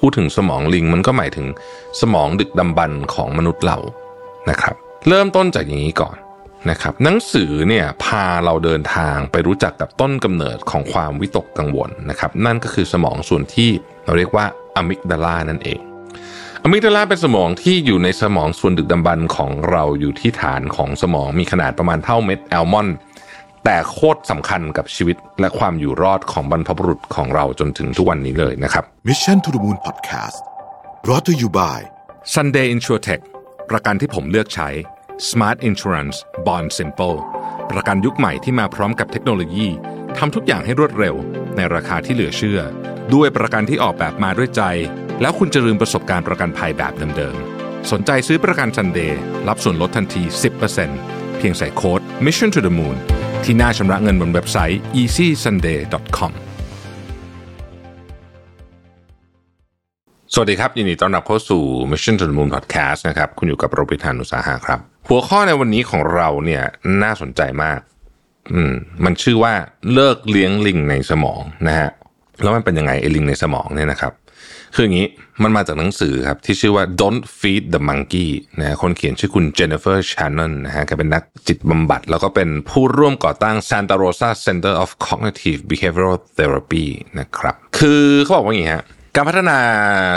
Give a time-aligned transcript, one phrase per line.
[0.00, 1.46] พูดถึงสมองลิงมันก็หมายถึง
[2.00, 3.78] สมองดึกดำบรรพ์ของมนุษย์เรา
[4.50, 4.74] นะครับ
[5.08, 6.16] เริ่มต้นจากอย่างนี้ก่อน
[6.70, 13.70] นะครับ หนังสือเนี่ยพาเราเดินทางไปรู้จักกับต้นกำเนิดของความวิตกกังวลนะครับ นั่นก็คือสมองส่วนที่
[14.04, 15.80] เราเรียกว่าอะมิกดาลานั่นเอง
[16.62, 22.96] อะมิกดาลาเป็นสมองที่อยู่ในสมองส่วนดึกดำบรรพ์ของเราอยู่ที่ฐานของสมองมีขนาดประมาณเท่าเม็ดแอลมอนด์
[23.64, 30.38] แต่โคตรสำคัญกับชีวิตและความอยู่รอดของบรรพบุรุษของเราจนถึงทุกวันนี้เลยนะครับ Mission to the Moon Podcast
[31.04, 31.78] brought to you by
[32.34, 33.22] Sunday Insurtech
[33.70, 34.68] ประกันที่ผมเลือกใช้
[35.30, 36.16] Smart Insurance
[36.46, 37.18] Bond Simple
[37.70, 39.68] ประกันยุคใหม่ที่มาพร้อมกับเทคโนโลยี
[40.18, 41.14] ทำทุกอย่างให้รวดเร็ว
[41.56, 42.60] ในราคาที่เหลือเชื่อ
[43.14, 44.62] ด้วยประกันที่ออกแบบมาด้วยใจ
[45.20, 49.12] แล้วคุณจะลืมประสบการณ์ประกันภัยแบบเดิมๆ สนใจซื้อประกัน Sunday
[49.48, 50.22] รับส่วนลดทันที
[50.80, 52.98] 10%เพียงใส่โค้ด Mission to the Moon
[53.44, 56.32] ที่หน้าชำระเงินบนเว็บไซต์ easysunday.com
[60.32, 66.62] สวัสดีครับ ยินดีต้อนรับเข้าสู่ Mission to the Moon Podcast นะครับ คุณอยู่กับโรบิทานุสาหะครับ หัวข้อในวันนี้ของเราเนี่ย
[67.02, 67.80] น่าสนใจมาก
[68.52, 68.72] อืม
[69.04, 69.54] มันชื่อว่า
[69.92, 71.90] เลิกเลี้ยงลิงในสมองนะฮะ
[72.42, 74.12] แล้วมันเป็นยังไงไอ้ลิงในสมองเนี่ยนะครับ
[74.74, 75.08] คืออย่างนี้
[75.42, 85.60] มันมาจากหนังสือครับ ที่ชื่อว่า Don't Feed the Monkey นะคนเขียนชื่อคุณ Jennifer Shannon นะฮะแกเป็นนักจิตบำบัด แล้วก็เป็นผู้ร่วมก่อตั้ง Santa Rosa Center of Cognitive
[85.70, 86.86] Behavioral Therapy
[87.18, 88.84] นะครับ คือเขาบอกว่าอย่างนี้ฮะ
[89.16, 89.58] การพัฒนา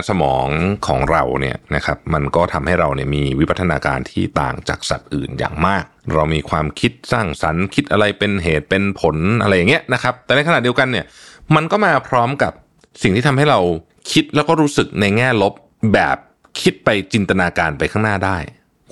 [0.10, 0.48] สมอง
[0.88, 11.06] ของเราเนี่ยนะครับมันก็ทำให้เราเนี่ยมีวิวัฒนาการที่ต่างจากสัตว์อื่นอย่างมาก เรามีความคิดสร้างสรรค์ คิดอะไรเป็นเหตุเป็นผลอะไรอย่างเงี้ยนะครับแต่ในขณะเดียวกันเนี่ย
[11.56, 12.54] มันก็มาพร้อมกับ
[13.04, 13.60] สิ่งที่ทำให้เรา
[14.12, 15.54] คิดแล้วก็รู้สึกในแง่ลบ
[15.94, 16.18] แบบ
[16.62, 18.38] คิดไปจินตนาการไปข้างหน้าได้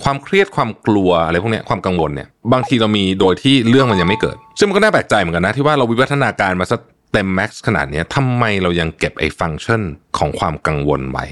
[0.02, 6.80] ความเครียดความกลัวอะไรพวกนี้ความกังวลเนี่ยบางทีเรามีโดยที่เรื่องมันยังไม่เกิด ซึ่งมันก็น่าแปลกใจเหมือนกันนะที่ว่าเราวิวัฒนาการมาสัก
[7.12, 9.82] เต็มแม็กซ์ขนาดนี้ทำไมเรายังเก็บไอ้ฟังก์ชัน
[10.18, 11.26] ของความกังวลไว้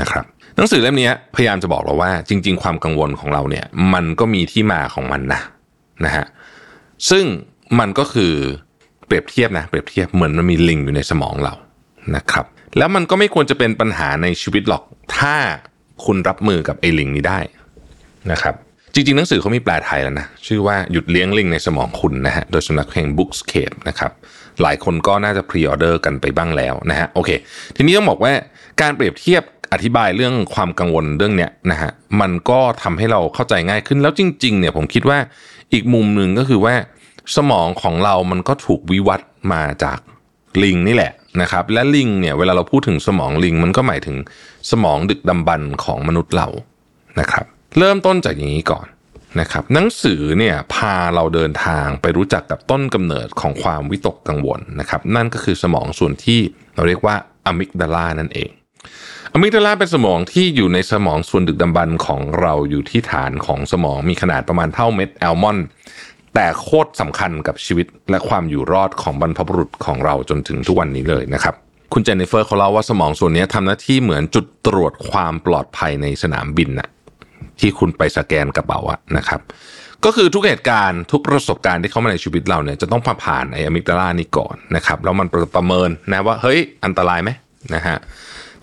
[0.00, 0.24] นะครับ
[0.56, 5.40] หนังสือเล่มนี้พยายามจะบอกเราว่า จริง ๆ ความกังวลของเราเนี่ยมันก็มีที่มาของมันนะ
[6.04, 6.24] นะฮะ
[7.10, 7.24] ซึ่ง
[7.78, 8.32] มันก็คือ
[9.06, 11.54] เปรียบเทียบนะเปรียบเทียบเหมือนมันมีลิงอยู่ในสมองเรา
[12.16, 12.46] นะครับ
[12.78, 14.82] แล้วมันก็ไม่ควรจะเป็นปัญหาในชีวิตหรอก
[15.18, 15.36] ถ้า
[16.04, 17.40] คุณรับมือกับไอ้ลิงนี้ได้
[18.32, 18.54] นะครับ
[18.94, 24.12] จริงๆ หนังสือเขามีแปลไทยแล้วนะ ชื่อว่าหยุดเลี้ยงลิงในสมองคุณนะฮะ โดยสำนักเพลง Bookscape นะครับ
[24.62, 27.30] หลายคนก็น่าจะ pre-order กันไปบ้างแล้วนะฮะ โอเค
[27.76, 28.32] ทีนี้ต้องบอกว่า
[28.80, 29.42] การเปรียบเทียบ
[29.72, 31.90] อธิบายเรื่องความกังวลเรื่องเนี้ยนะฮะ
[32.20, 35.18] มันก็ทำให้เราเข้าใจง่ายขึ้น แล้วจริง ๆ เนี่ยผมคิดว่า
[35.72, 36.74] อีกมุมหนึ่งก็คือว่า
[37.36, 39.98] สมองของเรามันก็ถูกวิวัฒน์มาจาก
[40.62, 44.16] ลิงนี่แหละนะครับ และลิงเนี่ยเวลาเราพูดถึงสมองลิง มันก็หมายถึง
[44.70, 46.48] สมองดึกดำบรรพ์ของมนุษย์เรา
[47.20, 47.44] นะครับ
[47.78, 48.86] เริ่มต้นจากอย่างนี้ก่อน
[49.40, 56.40] นะครับ หนังสือเนี่ยพาเราเดินทางไปรู้จักกับต้นกำเนิดของความวิตกกังวลนะครับ นั่นก็คือสมองส่วนที่
[56.74, 57.16] เราเรียกว่า
[57.46, 58.50] อะมิกดาลานั่นเอง
[59.32, 65.58] อะมิกดาลาเป็นสมองที่อยู่ในสมองส่วนดึกดำบรรพ์ของเราอยู่ที่ฐานของสมองมีขนาดประมาณเท่าเม็ดแอลมอน
[66.40, 71.54] แต่โคตรสำคัญกับชีวิตและความอยู่รอดของบรรพบุรุษของเราจนถึงทุกวันนี้เลยนะครับ
[71.92, 76.88] คุณเจนนิเฟอร์เขาเล่าว่าสมองส่วนนี้ทำหน้าที่เหมือนจุดตรวจความปลอดภัยในสนามบินน่ะ
[77.60, 79.40] ที่คุณไปสแกนกระเป๋าอะนะครับ
[80.04, 87.30] ก็คือทุกเหตุการณ์ทุกประสบการณ์ที่เข้ามาในชีวิตเราเนี่ยจะต้องผ่านไออะมิกดาลานี้ก่อนนะครับแล้วมันประเมินนะว่าเฮ้ยอันตรายไหม
[87.74, 87.96] นะฮะ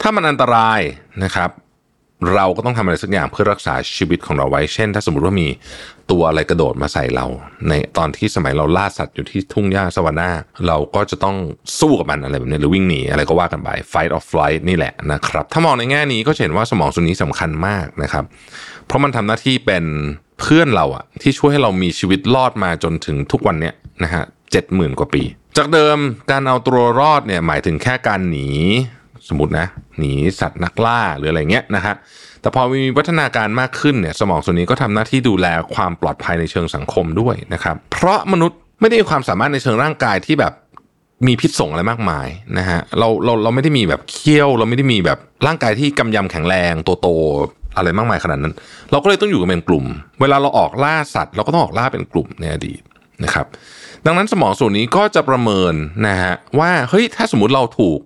[0.02, 0.80] ถ้ามันอันตราย
[1.24, 1.50] นะครับ
[2.36, 5.48] เราก็ต้องทำอะไรสักอย่างเพื่อรักษาชีวิตของเราไว้ เช่น ถ้าสมมติว่ามี
[6.12, 7.26] ตัวอะไรกระโดดมาใส่เรา
[7.70, 11.36] ในตอนที่สมัยเราล่าสัตว์อยู่ที่ทุ่งหญ้าสวรรค์เราก็จะต้อง
[11.80, 18.24] สู้กับมันอะไรแบบนี้หรือวิ่งหนีอะไรก็ว่ากันไป fight or flight นี่แหละนะครับ ถ้ามองในแง่นี้ก็เห็นว่าสมองส่วนนี้สำคัญมากนะครับ
[18.86, 19.86] เพราะมันทำหน้าที่เป็น
[20.40, 23.74] เพื่อนเราอะที่ช่วยให้เรามีชีวิตรอดมาจนถึงทุกวันเนี้ย
[24.04, 25.24] นะฮะเจ็ดหมื่นกว่าปี
[25.58, 25.98] จากเดิม
[26.32, 28.48] การเอาตัวรอดเนี่ยหมายถึงแค่การหนี
[29.30, 31.96] สมมตินะ หนีสัตว์นักล่าหรืออะไรเงี้ยนะฮะ
[32.42, 40.54] แต่พอมีวัฒนาการมากขึ้นเนี่ยสมองส่วนนี้ก็ทำหน้าที่ดูแลความปลอดภัยในเชิงสังคมด้วยนะครับเพราะมนุษย์ไม่ได้มีความสามารถในเชิงร่างกายที่แบบ
[41.28, 47.08] มีพิษส่งอะไรมากมายนะฮะเราเราเราไม่ได้มีแบบเขี้ยว เราไม่ได้มีแบบร่างกายที่กำยำแข็งแรงตัวโต
[47.78, 48.54] อะไรมากมายขนาดนั้น
[48.92, 49.86] เราก็เลยต้องอยู่กันเป็นกลุ่ม
[50.22, 52.82] เวลาเราออกล่าสัตว์ เราก็ต้องออกล่าเป็นกลุ่มในอดีต
[53.24, 53.46] นะครับ
[54.06, 55.74] ดังนั้นสมองส่วนนี้ก็จะประเมิน
[56.08, 58.00] นะฮะว่าเฮ้ยถ้าสมมติเราถูก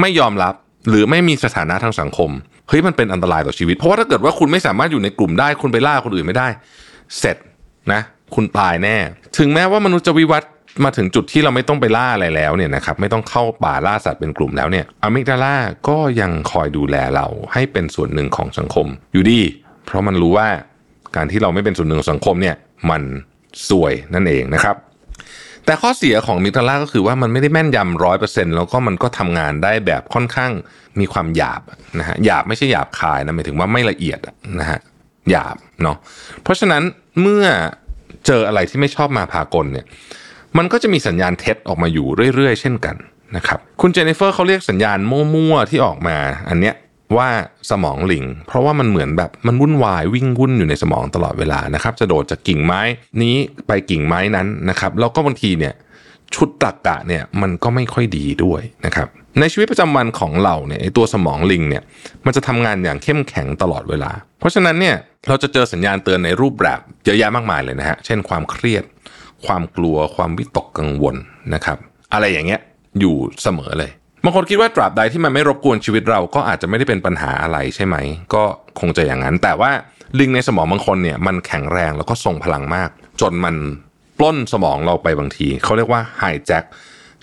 [0.00, 0.54] ไม่ยอมรับ
[0.88, 2.30] หรือไม่มีสถานะทางสังคม
[2.68, 6.48] เฮ้ยมันเป็นอันตรายต่อชีวิต เพราะว่าถ้าเกิดว่าคุณไม่สามารถอยู่ในกลุ่มได้ คุณไปล่าคนอื่นไม่ได้
[7.18, 7.36] เสร็จ
[7.92, 8.00] นะ
[8.34, 8.96] คุณตายแน่
[9.38, 10.50] ถึงแม้ว่ามนุษย์จะวิวัฒน์
[10.84, 15.56] มาถึงจุดที่เราไม่ต้องไปล่าอะไรแล้วเนี่ยนะครับไม่ต้องเข้าป่าล่าสัตว์เป็นกลุ่มแล้วเนี่ยอะมิกดาล่า
[15.88, 19.40] ก็ยังคอยดูแลเราให้เป็นส่วนหนึ่งของสังคม อยู่ดี
[19.86, 20.48] เพราะมันรู้ว่า
[21.16, 22.56] การที่เราไม่เป็นส่วนหนึ่งของสังคมเนี่ย
[22.90, 23.02] มัน
[23.68, 24.76] สวยนั่นเองนะครับ
[25.70, 30.50] แต่ข้อเสียของมิกดาล่าก็คือว่ามันไม่ได้แม่นยำร้อยเปอร์เซ็นต์แล้วก็มันก็ทำงานได้แบบค่อนข้าง
[31.00, 31.62] มีความหยาบ
[31.98, 34.18] นะฮะหยาบไม่ใช่หยาบคายนะหมายถึงว่าไม่ละเอียด
[34.60, 34.80] นะฮะ
[35.30, 35.96] หยาบเนาะ
[36.42, 36.82] เพราะฉะนั้น
[37.20, 37.44] เมื่อ
[38.26, 39.86] เจออะไรที่ไม่ชอบมาพากลเนี่ย
[40.58, 42.96] มันก็จะมีสัญญาณเท็จออกมาอยู่เรื่อยๆ เช่นกัน
[43.36, 46.16] นะครับคุณเจนนิเฟอร์เขาเรียกสัญญาณมั่วๆที่ออกมา
[46.48, 46.74] อันเนี้ย
[47.16, 47.28] ว่า
[47.70, 52.80] สมองลิง เพราะว่ามันเหมือนแบบมันวุ่นวายวิ่งวุ่นอยู่ในสมองตลอดเวลานะครับ จะโดดจากกิ่งไม้
[53.22, 53.36] นี้
[53.66, 55.74] ไปกิ่งไม้นั้นนะครับแล้วก็บางทีเนี่ย
[56.34, 59.08] ชุดตรรกกะเนี่ยมันก็ไม่ค่อยดีด้วยนะครับ
[59.40, 61.82] ในชีวิตประจำวันของเราเนี่ยตัวสมองลิงเนี่ย
[62.26, 64.96] มันจะทำงานอย่างเข้มแข็งตลอดเวลา เพราะฉะนั้นเนี่ย
[65.28, 68.84] เราจะเจอสัญญาณเตือนในรูปแบบเยอะแยะมากมายเลยนะฮะเช่นความเครียด
[69.46, 71.16] ความกลัวความวิตกกังวล
[71.54, 71.78] นะครับ
[72.12, 72.60] อะไรอย่างเงี้ย
[73.00, 73.90] อยู่เสมอเลย
[74.24, 77.96] บางคนคิดว่าตราบใดที่มันไม่รบกวนชีวิตเราก็อาจจะไม่ได้เป็นปัญหาอะไรใช่ไหม
[78.34, 78.42] ก็
[78.80, 79.70] คงจะอย่างนั้น แต่ว่า
[80.18, 82.90] ลิงในสมองบางคนเนี่ยมันแข็งแรงแล้วก็ทรงพลังมาก
[83.20, 83.56] จนมัน
[84.18, 86.64] ปล้นสมองเราไปบางที เขาเรียกว่าไฮแจ็ค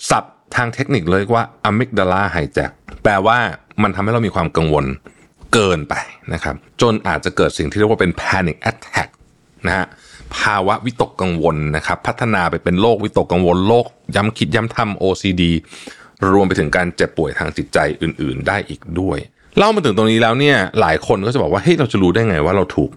[0.09, 2.71] ศัพท์ทางเทคนิคเลยว่าอะมิกดาลาไฮแจ็ค
[3.03, 3.37] แปลว่า
[3.83, 4.85] มันทำให้เรามีความกังวล
[5.53, 5.95] เกินไป
[6.33, 9.09] นะครับ จนอาจจะเกิดสิ่งที่เรียกว่าเป็น panic attack
[9.67, 9.85] นะฮะ
[10.37, 13.85] ภาวะวิตกกังวลนะครับ พัฒนาไปเป็นโรควิตกกังวลโรค
[14.15, 15.43] ย้ำคิดย้ำทำ OCD
[16.31, 19.17] รวมไปถึงการเจ็บป่วยทางจิตใจอื่น ๆ ได้อีกด้วย
[19.57, 22.91] เล่ามาถึงตรงนี้แล้วเนี่ยหลายคนก็จะบอกว่าเฮ้ยเราจะรู้ได้ไงว่าเราถูก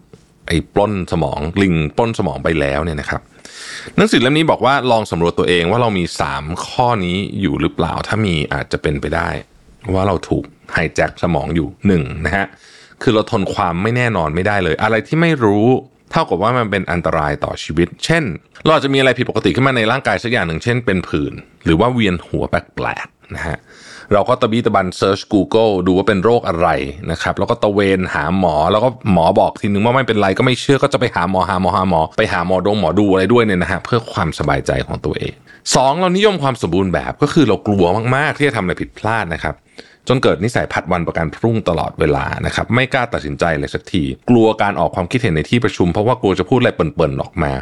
[0.46, 3.20] ไอ้ปล้นสมองลิงปล้นสมองไปแล้วเนี่ยนะครับ
[3.96, 9.28] หนังสือเล่มนี้บอกว่าลองสำรวจตัวเองว่าเรามี 3 ข้อนี้อยู่หรือเปล่าถ้ามีอาจจะเป็นไปได้
[9.94, 12.46] ว่าเราถูกไฮแจ็คสมองอยู่หนึ่งนะฮะ
[13.02, 15.66] คือเราทนความไม่แน่นอนไม่ได้เลย อะไรที่ไม่รู้
[16.10, 18.24] เท่ากับว่ามันเป็นอันตรายต่อชีวิต เช่น
[18.64, 21.32] เราอาจจะมีอะไรผิดปกติขึ้นมาในร่างกายสักอย่างหนึ่ง เช่นเป็นผื่น
[21.64, 23.58] หรือว่าเวียนหัวแปลกๆนะฮะ
[24.12, 26.68] เราก็ตะบีตะบันเซิร์ช Google ดูว่าเป็นโรคอะไร
[27.10, 35.34] นะครับแล้วก็ตะเวนหาหมอแล้วก็หมอบอกทีนึงว่าไม่เป็นไรก็ไม่เชื่อก็จะไปหาหมอหาหมอหาหมอ ไปหาหมอดงหมอดูอะไรด้วยเนี่ยนะฮะเพื่อความสบายใจของตัวเอง
[35.74, 37.84] สองเรานิยมความสมบูรณ์แบบก็คือเรากลัว
[38.16, 39.54] มากๆที่จะทำอะไรผิดพลาดนะครับ
[40.12, 47.52] จนเกิดนิสัยผัดวันประกันพรุ่งตลอดเวลานะครับไม่กล้าตัดสินใจเลยสักที กลัวการออกความคิดเห็นในที่ประชุม เพราะว่ากลัวจะพูดอะไรเปิ่นๆออกมา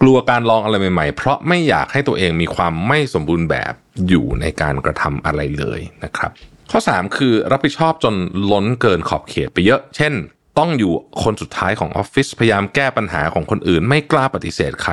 [0.00, 3.72] กลัวการลองอะไรใหม่ๆ เพราะไม่อยากให้ตัวเองมีความไม่สมบูรณ์แบบ
[4.08, 6.30] อยู่ในการกระทำอะไรเลยนะครับ
[6.70, 8.14] ข้อ 3 คือรับผิดชอบจน
[8.52, 10.12] ล้นเกินขอบเขตไปเยอะ เช่น
[10.58, 10.92] ต้องอยู่
[11.22, 14.92] คนสุดท้ายของออฟฟิศพยายามแก้ปัญหาของคนอื่น ไม่กล้าปฏิเสธใคร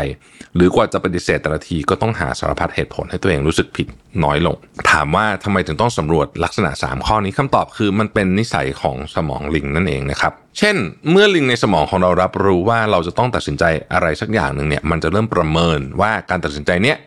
[0.55, 3.87] หรือกว่าจะปฏิเสธแต่ละทีก็ต้องหาสารพัดเหตุผลให้ตัวเองรู้สึกผิด
[4.23, 4.55] น้อยลง
[4.91, 10.75] ถามว่าทำไมถึงต้องสำรวจลักษณะ 3 ข้อนี้คำตอบคือมันเป็นนิสัยของสมองลิงนั่นเองนะครับ เช่น
[11.11, 13.63] เมื่อลิงในสมองของเรารับรู้ว่าเราจะต้องตัดสินใจ
[13.93, 16.97] อะไรสักอย่างหนึ่งเนี่ยมันจะเริ่มประเมินว่าการตัดสินใจเนี้ย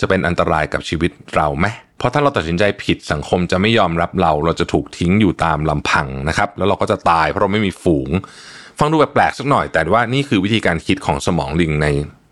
[0.00, 1.66] จะเป็นอันตรายกับชีวิตเราไหม
[1.98, 8.10] เพราะถ้าเราตัดสินใจผิดสังคมจะไม่ยอมรับเรา เราจะถูกทิ้งอยู่ตามลำพังนะครับ แล้วเราก็จะตายเพราะเราไม่มีฝูง
[8.78, 11.86] ฟังดูแปลกๆสักหน่อย แต่ว่านี่คือวิธีการคิดของสมองลิงใน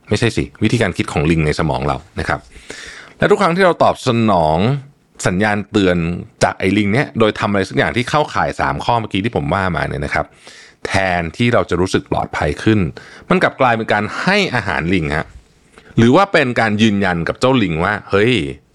[0.08, 2.40] ไม่ใช่สิ วิธีการคิดของลิงในสมองเรานะครับ
[3.18, 4.58] และทุกครั้งที่เราตอบสนอง
[5.26, 5.96] สัญญาณเตือน
[6.44, 10.26] จากไอ้ลิงเนี้ยโดยทำอะไรสักอย่างที่เข้าข่าย 3 ข้อเมื่อกี้ที่ผมว่ามาเนี่ยนะครับ
[10.86, 12.80] แทนที่เราจะรู้สึกปลอดภัยขึ้น
[13.28, 15.26] มันกลับกลายเป็นการให้อาหารลิงฮะ
[15.98, 18.34] หรือว่าเป็นการยืนยันกับเจ้าลิงว่า เฮ้ย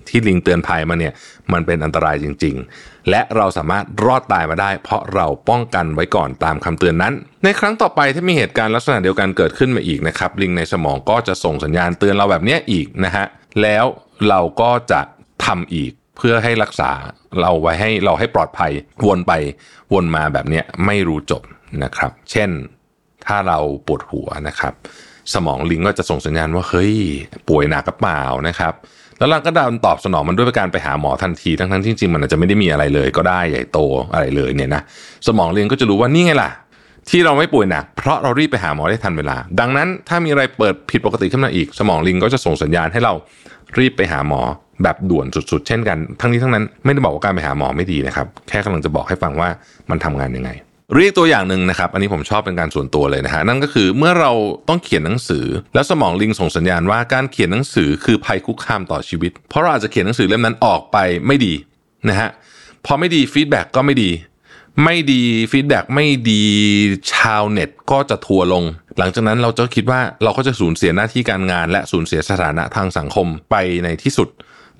[0.10, 1.14] ที่ลิงเตือนภัยมาเนี่ย
[1.54, 7.14] มันเป็นอันตรายจริง ๆ และเราสามารถรอดตายมาได้ เพราะเราป้องกันไว้ก่อนตามคำเตือนนั้น
[7.44, 13.26] ในครั้งต่อไปถ้ามีเหตุการณ์ลักษณะเดียวกันเกิดขึ้นมาอีกนะครับลิงในสมองก็จะส่งสัญญาณเตือนเราแบบนี้อีกนะฮะ
[13.62, 13.86] แล้ว
[14.30, 15.02] เราก็จะ
[15.46, 16.92] ทำอีกเพื่อให้รักษา
[17.42, 18.72] เราไว้ให้เราให้ปลอดภัย
[19.08, 19.34] วนไป
[19.94, 21.44] วนมาแบบนี้ไม่รู้จบ
[21.84, 22.50] นะครับ เช่น
[23.28, 23.58] ถ้าเรา
[23.88, 24.74] ปวดหัวนะครับ
[25.34, 26.94] สมองลิงก็จะส่งสัญญาณว่าเฮ้ย
[27.50, 28.74] ป่วยหนักกระเปล่านะครับ
[29.20, 33.80] แล้วเราก็ดันตอบสนองมันด้วยการไปหาหมอทันทีทั้งทั้งๆจริงๆมันอาจจะไม่ได้มีอะไรเลย ก็ได้ใหญ่โต
[34.14, 34.82] อะไรเลยเนี่ยนะ
[35.28, 36.50] สมองลิงก็จะรู้ว่านี่ไงล่ะ
[37.10, 43.14] ที่เราไม่ป่วยหนักเพราะเรารีบไปหาหมอได้ทันเวลา ดังนั้นถ้ามีอะไรเปิดผิดปกติขึ้นมาอีก สมองลิงก็จะส่งสัญญาณให้เรา
[43.80, 44.42] รีบไปหาหมอ
[44.84, 49.50] แบบด่วนสุดๆ เช่นกัน ทั้งนี้ทั้งนั้นไม่ได้บอกว่าการไปหาหมอไม่ดีนะครับ แค่กำลังจะบอกให้ฟังว่า
[49.90, 50.50] มันทำงานยังไง
[50.96, 54.32] เรียกตัวอย่างหนึ่งนะครับ อันนี้ผมชอบเป็นการส่วนตัวเลยนะฮะนั่นก็คือเมื่อเรา
[54.70, 61.54] ต้องเขียนหนังสือ แล้วสมองลิงส่งสัญญาณว่าการเขียนหนังสือคือภัยคุกคามต่อชีวิต เพราะเราอาจจะเขียนหนังสือเล่มนั้นออกไปไม่ดี
[62.10, 62.30] นะฮะ
[62.86, 64.12] พอไม่ดี feedback ก็ไม่ดี
[64.84, 66.44] ไม่ดี feedback ไม่ดี
[67.14, 68.64] ชาวเน็ตก็จะทัวร์ลง
[69.00, 74.30] หลังจากนั้นเราจะคิดว่าเราก็จะสูญเสียหน้าที่การงาน และสูญเสียสถานะทางสังคมไปในที่สุด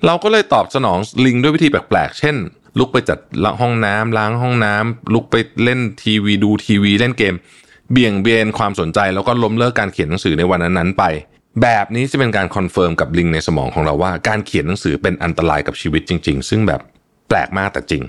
[0.06, 2.36] เราก็เลยตอบสนองลิงด้วยวิธีแปลกๆเช่น
[2.78, 3.18] ลุกไปจัด
[3.60, 5.34] ห้องน้ำล้างห้องน้ำลุกไป
[5.64, 7.34] เล่นทีวีดูทีวีเล่นเกม
[7.92, 11.04] เบี่ยงเบนความสนใจแล้วก็ล้มเลิกการเขียนหนังสือในวันนั้นๆไป
[11.62, 16.80] แบบนี้จะเป็นการ confirm กับลิงในสมองของเราว่าการเขียนหนังสือเป็นอันตรายกับชีวิตจริง ๆ ซึ่งแบบ
[17.28, 18.02] แปลกมากแต่จริง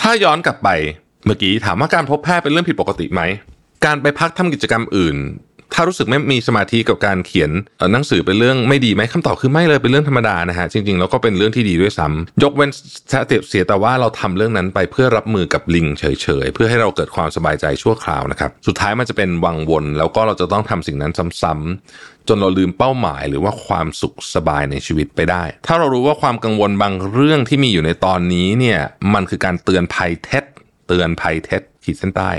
[0.00, 0.68] ถ้าย้อนกลับไป
[1.26, 3.22] เมื่อกี้ถามว่าการพบแพทย์เป็นเรื่องผิดปกติไหม
[3.84, 5.16] การไปพักทำกิจกรรมอื่น
[5.74, 7.50] ถ้ารู้สึกไม่มีสมาธิกับการเขียน
[7.92, 12.70] หนังสือเป็นเรื่องไม่ดีไหมคำตอบคือไม่เลยเป็นเรื่องธรรมดานะฮะจริงๆแล้วก็เป็นเรื่องที่ดีด้วยซ้ำยกเว้น
[13.48, 16.04] เสียแต่ว่าเราทำเรื่องนั้นไปเพื่อรับมือกับลิงเฉ
[16.44, 21.12] ยๆเพื่อให้เราเกิดความสบายใจชั่วคราวนะครับสุดท้ายมันจะเป็นวังวนแล้วก็เราจะต้องทำสิ่งนั้น
[21.42, 28.78] ซ้ำๆจนเราลืมเป้าหมายหรือว่าความสุขสบายในชีวิตไปได้ ถ้าเรารู้ว่าความกังวลบางเรื่องที่มีอยู่ในตอนนี้เนี่ย
[29.14, 30.44] มันคือการเตือนภัยเท็จ
[30.88, 32.30] เตือนภัยเท็จ ขีดเส้นใต้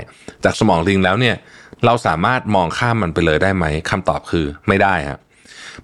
[0.44, 1.36] จากสมองลิงแล้วเนี่ย
[1.84, 5.20] เราสามารถมองข้ามมันไปเลยได้ไหมคำตอบคือไม่ได้ครับ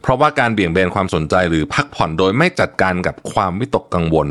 [0.00, 4.28] เพราะว่าการเบี่ยงเบนความสนใจหรือพักผ่อนโดยไม่จัดการกับความวิตกกังวล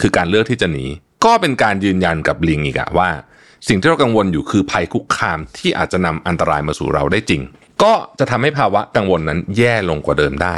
[0.00, 0.84] คือการเลือกที่จะหนี
[1.24, 3.10] ก็เป็นการยืนยันกับลิงอีกอะว่า
[3.68, 7.42] สิ่งที่เรากังวลอยู่คือภัยคุกคามที่อาจจะนำอันตรายมาสู่เราได้จริง
[7.82, 10.56] ก็จะทำให้ภาวะกังวลนั้นแย่ลงกว่าเดิมได้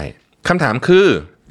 [0.49, 1.07] คำถามคือ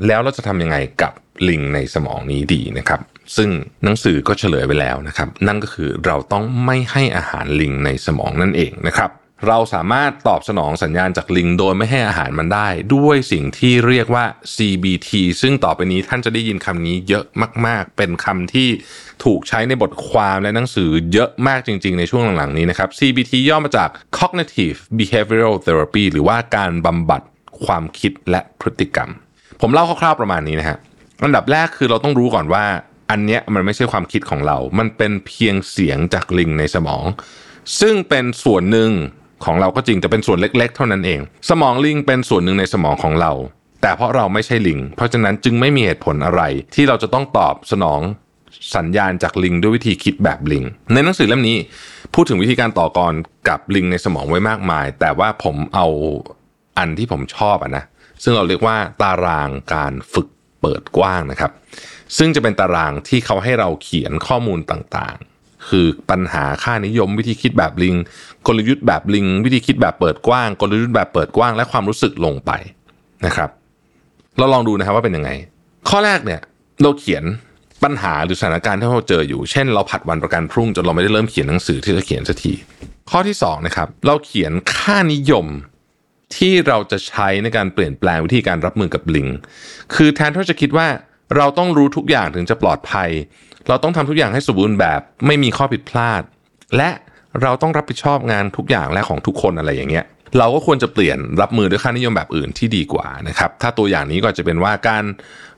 [0.07, 1.13] แล้วเราจะทำยังไงกับ
[1.49, 2.99] ลิงในสมองนี้ดีนะครับ
[3.37, 3.49] ซึ่ง
[3.83, 9.11] หนังสือก็เฉลยไปแล้วนะครับ นั่นก็คือเราต้องไม่ให้อาหารลิงในสมองนั่นเองนะครับ
[9.47, 15.09] เราสามารถตอบสนองสัญญาณจากลิงโดยไม่ให้อาหารมันได้ ด้วยสิ่งที่เรียกว่า CBT
[15.41, 17.25] ซึ่งต่อไปนี้ท่านจะได้ยินคำนี้เยอะ
[17.65, 18.69] มาก ๆ เป็นคำที่
[19.23, 27.21] ถูกใช้ในบทความและหนังสือเยอะมากจริง ๆ ในช่วงหลัง ๆ นี้นะครับ CBT ย่อมาจาก Cognitive Behavioral Therapy หรือว่าการบำบัด
[27.65, 29.09] ความคิดและพฤติกรรม
[29.61, 30.77] ผมเล่าคร่าวๆประมาณนี้นะฮะ
[31.23, 32.65] อันดับแรกคือเราต้องรู้ก่อนว่า
[33.09, 37.03] อันเนี้ยมันไม่ใช่ความคิดของเรา มันเป็นเพียงเสียงจากลิงในสมอง
[37.79, 38.91] ซึ่งเป็นส่วนหนึ่ง
[39.45, 43.31] ของเราก็จริงแต่เป็นส่วนเล็ก ๆ เท่านั้นเอง สมองลิงเป็นส่วนหนึ่งในสมองของเรา
[43.81, 46.41] แต่เพราะเราไม่ใช่ลิง เพราะฉะนั้นจึงไม่มีเหตุผลอะไร
[46.75, 48.01] ที่เราจะต้องตอบสนอง
[48.75, 50.63] สัญญาณจากลิงด้วยวิธีคิดแบบลิง
[50.93, 51.57] ในหนังสือเล่มนี้
[52.13, 53.13] พูดถึงวิธีการต่อกร
[53.49, 55.87] กับลิงในสมองไว้มากมาย แต่ว่าผมเอา
[56.77, 57.83] อันที่ผมชอบอะนะ
[58.23, 60.27] ซึ่งเราเรียกว่าตารางการฝึก
[60.61, 61.51] เปิดกว้างนะครับ
[62.17, 67.95] ซึ่งจะเป็นตารางที่เขาให้เราเขียนข้อมูลต่างๆ คือปัญหาค่านิยม วิธีคิดแบบลิง
[68.47, 72.51] กลยุทธ์แบบลิง วิธีคิดแบบเปิดกว้าง กลยุทธ์แบบเปิดกว้าง และความรู้สึกลงไป
[73.25, 73.49] นะครับ
[74.37, 75.31] เราลองดูนะครับว่าเป็นยังไง
[75.89, 76.41] ข้อแรกเนี่ย
[76.81, 77.23] เราเขียน
[77.83, 82.53] ปัญหาหรือสถานการณ์ที่เราเจออยู่ เช่น เราผัดวันประกันพรุ่งจนเราไม่ได้เริ่มเขียนหนังสือที่จะเขียนสักที
[83.11, 85.45] ข้อที่2นะครับ เราเขียนค่านิยม
[86.35, 89.27] ที่เราจะใช้ในการเปลี่ยนแปลงวิธีการรับมือกับลิง
[89.95, 90.87] คือแทนที่จะคิดว่า
[91.37, 93.09] เราต้องรู้ทุกอย่างถึงจะปลอดภัย
[93.67, 96.21] เราต้องทำทุกอย่างให้สมบูรณ์แบบไม่มีข้อผิดพลาด
[96.77, 96.89] และ
[97.41, 100.05] เราต้องรับผิดชอบงานทุกอย่างและของทุกคนอะไรอย่างเงี้ย
[100.37, 105.03] เราก็ควรจะเปลี่ยนรับมือด้วยค่านิยมแบบอื่นที่ดีกว่านะครับถ้าตัวอย่างนี้ก็จะเป็นว่าการ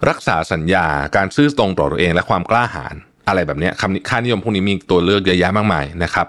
[0.09, 0.85] รักษาสัญญา
[1.15, 2.95] การซื่อตรงต่อตัวเองและความกล้าหาญ
[3.27, 6.27] อะไรแบบนี้คำค่านิยมพวกนี้มีตัวเลือกเยอะแยะมากมายนะครับ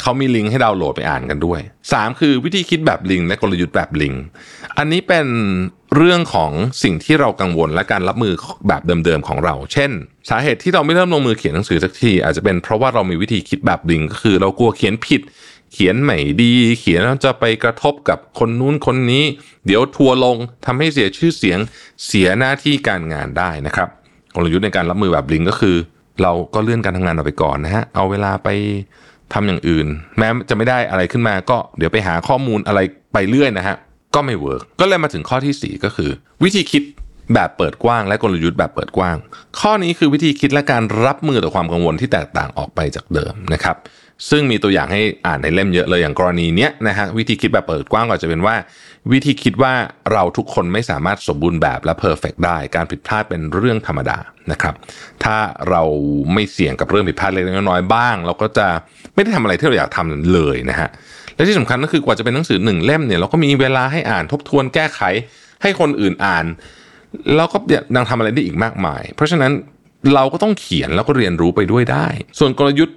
[0.00, 4.14] เขามีลิงก์ให้ดาวน์โหลดไปอ่านกันด้วย 3 คือวิธีคิดแบบลิงและกลยุทธ์แบบลิง
[4.78, 5.26] อันนี้เป็น
[5.96, 6.50] เรื่องของ
[6.82, 8.34] สิ่งที่เรากังวลและการรับมือ
[8.68, 9.90] แบบเดิมๆของเรา เช่น
[10.30, 15.20] สาเหตุที่เราไม่เริ่มลงมือเขียนหนังสือสักที อาจจะเป็นเพราะว่าเรามีวิธีคิดแบบลิง ก็คือเรากลัวเขียนผิด
[15.72, 19.24] เขียนไม่ดี เขียนแล้วจะไปกระทบกับคนนู้นคนนี้
[19.66, 21.58] เดี๋ยวทัวลงทำให้เสียชื่อเสียง
[22.06, 23.88] เสียหน้าที่การงานได้นะครับ
[24.34, 25.76] กลยุทธ์ในการรับมือแบบลิงก็คือ
[26.22, 28.48] เราก็เลื่อนการทำงานออกไปก่อนนะฮะเอาเวลาไป
[29.34, 29.86] ทำอย่างอื่น
[30.18, 32.80] แม้จะไม่ได้อะไรขึ้นมาก็เดี๋ยวไปหาข้อมูลอะไร
[33.12, 33.76] ไปเรื่อยนะฮะ
[34.14, 36.10] ก็ไม่ work ก็เลยมาถึงข้อที่ 4 ก็คือ
[36.42, 36.82] วิธีคิด
[37.34, 39.16] แบบเปิดกว้าง และกลยุทธ์แบบเปิดกว้าง
[39.60, 43.76] ข้อนี้คือวิธีคิดและการรับมือต่อความกังวลที่แตกต่างออกไปจากเดิมนะครับ
[44.30, 48.56] ซึ่งมีตัวอย่างให้อ่านในเล่มเยอะเลยอย่างกรณีเนี้ยนะฮะวิธีคิดแบบเปิดกว้างก็จะเป็นว่า
[49.12, 49.74] วิธีคิดว่า
[50.12, 54.18] เราทุกคนไม่สามารถสมบูรณ์แบบและ perfect ได้การผิดพลาดเป็นเรื่องธรรมดา
[54.52, 54.74] นะครับ
[55.24, 55.36] ถ้า
[55.70, 55.82] เรา
[56.32, 58.66] ไม่เสี่ยงกับเรื่องผิดพลาดเล็กน้อยบ้าง เราก็จะ
[59.14, 60.88] ไม่ได้ทำอะไรที่เราอยากทำเลยนะฮะ
[61.34, 65.00] และที่สำคัญก็คือกว่าจะเป็นหนังสือหนึ่งเล่มเนี่ยเราก็มีเวลาให้อ่านทบทวนแก้ไข
[65.62, 66.44] ให้คนอื่นอ่าน
[67.36, 67.58] แล้วก็
[67.96, 69.52] ยังทำอะไรได้อีกมากมาย เพราะฉะนั้น
[70.14, 72.06] เราก็ต้องเขียนแล้วก็เรียนรู้ไปด้วยได้
[72.38, 72.96] ส่วนกลยุทธ์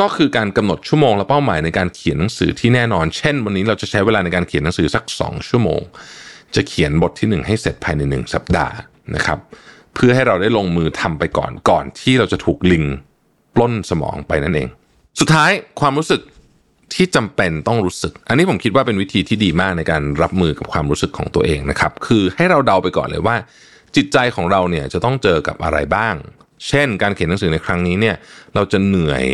[0.00, 5.80] ก็คือการกำหนดชั่วโมงและเป้าหมายในการเขียนหนังสือที่แน่นอน เช่น วันนี้เราจะใช้เวลาในการเขียนหนังสือสัก 2 ชั่วโมง
[6.54, 8.74] จะเขียนบทที่ 1 ให้เสร็จภายใน 1 สัปดาห์
[9.14, 9.38] นะครับ
[9.94, 12.84] เพื่อให้เราได้ลงมือทำไปก่อนก่อนที่เราจะถูกลิง
[13.54, 14.68] ปล้นสมองไปนั่นเอง
[15.20, 16.20] สุดท้ายความรู้สึก
[16.94, 23.36] ที่จำเป็นต้องรู้สึก อันนี้ผมคิดว่าเป็นวิธีที่ดีมากในการรับมือกับความรู้สึกของตัวเองนะครับ คือให้เราเดาไปก่อนเลยว่า
[23.96, 26.14] จิตใจของเราเนี่ยจะต้องเจอกับอะไรบ้าง
[26.68, 28.16] เช่น การเขียนหนังสือในครั้งนี้เนี่ย
[28.54, 29.24] เราจะเหนื่อย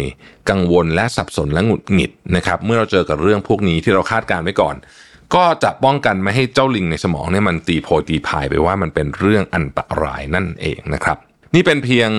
[0.50, 4.76] กังวลและสับสนและหงุดหงิดนะครับ เมื่อเราเจอกับเรื่องพวกนี้ที่เราคาดการไว้ก่อน
[5.34, 11.18] ก็จะป้องกันไม่ให้เจ้าลิงในสมองเนี่ยมันตีโพตีพายไปว่ามันเป็นเรื่องอันตรายนั่นเองนะครับ
[11.54, 12.10] นี่เป็นเพียง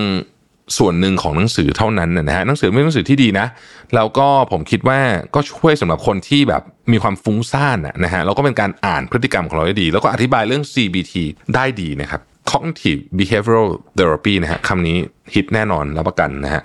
[0.78, 3.46] ส่วนหนึ่งของหนังสือเท่านั้นนะฮะหนังสือเป็นหนังสือที่ดีนะ
[3.94, 4.98] แล้วก็ผมคิดว่า
[5.34, 6.62] ก็ช่วยสำหรับคนที่แบบ
[6.92, 11.12] มีความฟุ้งซ่านนะฮะแล้วก็เป็นการอ่านพฤติกรรมของเราได้ดี แล้วก็อธิบายเรื่อง CBT
[11.54, 14.96] ได้ดีนะครับ cognitive behavioral therapy นะฮะคำนี้
[15.34, 16.62] ฮิตแน่นอนรับประกันนะฮะ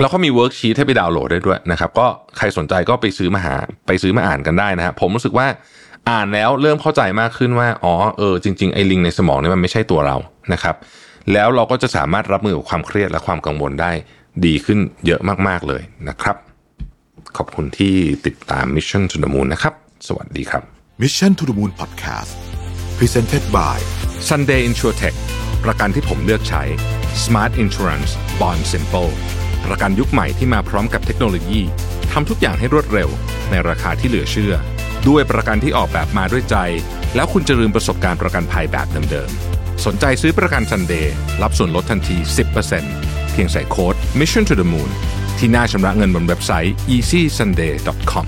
[0.00, 2.06] แล้วก็มี worksheet ให้ไปดาวน์โหลดได้ด้วยนะครับก็
[2.36, 3.54] ใครสนใจก็ไปซื้อมาหา
[3.86, 5.46] ไปซื้อมาอ่านกันได้นะครับผมรู้สึกว่า
[6.10, 10.16] อ่านแล้วเริ่มเข้าใจมากขึ้นว่าอ๋อเออจริงๆไอ้ลิงในสมองนี่มันไม่ใช่ตัวเรา
[10.52, 10.74] นะครับ
[11.32, 13.92] แล้วเราก็จะสามารถรับมือกับความเครียดและความกังวลได้
[14.46, 16.36] ดีขึ้นเยอะมากๆเลยนะครับ
[17.36, 17.94] ขอบคุณที่
[18.26, 19.74] ติดตาม Mission to the Moon นะครับ
[20.08, 20.62] สวัสดีครับ
[21.02, 22.32] Mission to the Moon Podcast
[22.98, 23.76] Presented by
[24.28, 25.16] Sunday InsurTech
[25.64, 26.62] ประกันที่ผมเลือกใช้
[27.24, 28.10] Smart Insurance
[28.40, 29.10] Bond Simple
[29.66, 31.60] ประกันยุคใหม่ที่มาพร้อมกับเทคโนโลยี
[32.12, 33.08] ทำทุกอย่างให้รวดเร็ว
[33.50, 34.54] ในราคาที่เหลือเชื่อ
[35.08, 36.56] ด้วยประกันที่ออกแบบมาด้วยใจ
[37.14, 41.06] แล้วคุณจะลืมประสบการณ์ประกันภัยแบบเดิมๆ สนใจซื้อประกัน Sunday
[41.42, 42.16] รับส่วนลดทันที
[42.74, 44.90] 10%เพียงใส่โค้ด Mission to the Moon
[45.38, 48.26] ที่หน้าชำระเงินบนเว็บไซต์ easysunday.com